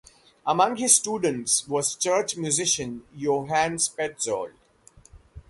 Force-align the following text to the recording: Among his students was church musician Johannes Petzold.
Among 0.47 0.77
his 0.77 0.95
students 0.95 1.67
was 1.67 1.93
church 1.93 2.35
musician 2.35 3.03
Johannes 3.15 3.87
Petzold. 3.87 4.53